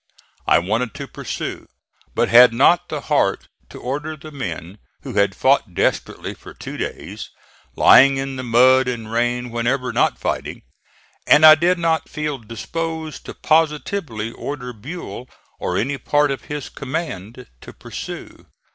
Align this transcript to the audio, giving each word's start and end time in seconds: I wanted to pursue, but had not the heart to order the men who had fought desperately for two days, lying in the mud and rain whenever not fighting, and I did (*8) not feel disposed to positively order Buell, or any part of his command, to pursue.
I 0.47 0.57
wanted 0.57 0.95
to 0.95 1.07
pursue, 1.07 1.67
but 2.15 2.27
had 2.27 2.53
not 2.55 2.89
the 2.89 3.01
heart 3.01 3.47
to 3.69 3.79
order 3.79 4.17
the 4.17 4.31
men 4.31 4.79
who 5.03 5.13
had 5.13 5.35
fought 5.35 5.75
desperately 5.75 6.33
for 6.33 6.55
two 6.55 6.75
days, 6.75 7.29
lying 7.75 8.17
in 8.17 8.35
the 8.35 8.41
mud 8.43 8.87
and 8.87 9.11
rain 9.11 9.51
whenever 9.51 9.93
not 9.93 10.17
fighting, 10.17 10.63
and 11.27 11.45
I 11.45 11.53
did 11.53 11.77
(*8) 11.77 11.79
not 11.83 12.09
feel 12.09 12.39
disposed 12.39 13.25
to 13.27 13.35
positively 13.35 14.31
order 14.31 14.73
Buell, 14.73 15.29
or 15.59 15.77
any 15.77 15.99
part 15.99 16.31
of 16.31 16.45
his 16.45 16.67
command, 16.67 17.45
to 17.61 17.71
pursue. 17.71 18.47